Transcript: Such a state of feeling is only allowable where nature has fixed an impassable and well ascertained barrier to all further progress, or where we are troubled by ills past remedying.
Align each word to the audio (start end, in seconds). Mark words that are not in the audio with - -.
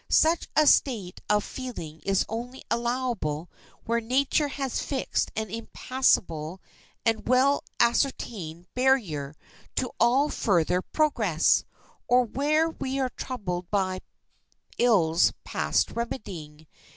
Such 0.09 0.47
a 0.55 0.65
state 0.65 1.21
of 1.29 1.43
feeling 1.43 1.99
is 2.03 2.25
only 2.27 2.63
allowable 2.71 3.51
where 3.85 4.01
nature 4.01 4.47
has 4.47 4.81
fixed 4.81 5.31
an 5.35 5.51
impassable 5.51 6.59
and 7.05 7.27
well 7.27 7.63
ascertained 7.79 8.65
barrier 8.73 9.35
to 9.75 9.91
all 9.99 10.29
further 10.29 10.81
progress, 10.81 11.63
or 12.07 12.23
where 12.25 12.67
we 12.71 12.97
are 12.97 13.11
troubled 13.11 13.69
by 13.69 13.99
ills 14.79 15.33
past 15.43 15.91
remedying. 15.91 16.65